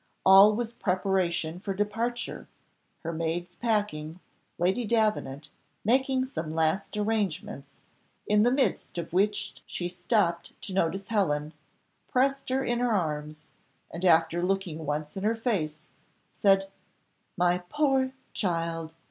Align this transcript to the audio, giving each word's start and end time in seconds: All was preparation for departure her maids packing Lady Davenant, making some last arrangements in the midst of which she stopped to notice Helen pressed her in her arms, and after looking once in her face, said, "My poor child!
All 0.25 0.55
was 0.55 0.71
preparation 0.73 1.59
for 1.59 1.75
departure 1.75 2.47
her 3.03 3.13
maids 3.13 3.53
packing 3.55 4.19
Lady 4.57 4.83
Davenant, 4.83 5.51
making 5.85 6.25
some 6.25 6.55
last 6.55 6.97
arrangements 6.97 7.83
in 8.25 8.41
the 8.41 8.49
midst 8.49 8.97
of 8.97 9.13
which 9.13 9.61
she 9.67 9.87
stopped 9.87 10.59
to 10.63 10.73
notice 10.73 11.09
Helen 11.09 11.53
pressed 12.07 12.49
her 12.49 12.63
in 12.63 12.79
her 12.79 12.91
arms, 12.93 13.51
and 13.91 14.03
after 14.03 14.41
looking 14.41 14.87
once 14.87 15.15
in 15.15 15.23
her 15.23 15.35
face, 15.35 15.87
said, 16.31 16.71
"My 17.37 17.59
poor 17.69 18.13
child! 18.33 18.95